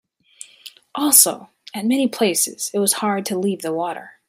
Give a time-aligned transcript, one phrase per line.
[0.95, 4.13] Also, at many places it was hard to leave the water.